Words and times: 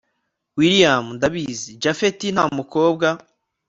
william 0.57 1.05
ndabizi 1.17 1.71
japhet 1.81 2.19
ntamukobwa 2.33 3.07